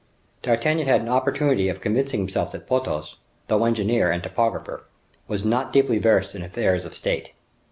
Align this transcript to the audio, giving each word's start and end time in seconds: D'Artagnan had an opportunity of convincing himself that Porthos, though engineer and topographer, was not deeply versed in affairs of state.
D'Artagnan 0.41 0.87
had 0.87 1.01
an 1.01 1.09
opportunity 1.09 1.69
of 1.69 1.79
convincing 1.79 2.21
himself 2.21 2.51
that 2.53 2.65
Porthos, 2.65 3.17
though 3.49 3.65
engineer 3.65 4.09
and 4.09 4.23
topographer, 4.23 4.85
was 5.27 5.45
not 5.45 5.71
deeply 5.71 5.99
versed 5.99 6.33
in 6.33 6.41
affairs 6.41 6.85
of 6.85 6.95
state. 6.95 7.33